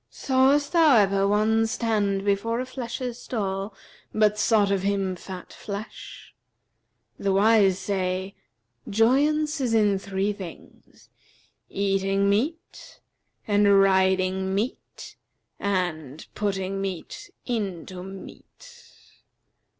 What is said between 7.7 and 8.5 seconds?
say,